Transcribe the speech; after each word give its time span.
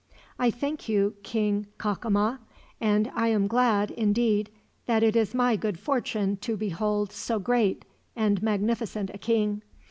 "I 0.39 0.49
thank 0.49 0.89
you, 0.89 1.13
King 1.21 1.67
Cacama, 1.77 2.39
and 2.79 3.11
I 3.13 3.27
am 3.27 3.45
glad, 3.45 3.91
indeed, 3.91 4.49
that 4.87 5.03
it 5.03 5.15
is 5.15 5.35
my 5.35 5.55
good 5.55 5.77
fortune 5.79 6.37
to 6.37 6.57
behold 6.57 7.11
so 7.11 7.37
great 7.37 7.85
and 8.15 8.41
magnificent 8.41 9.11
a 9.13 9.19
king. 9.19 9.61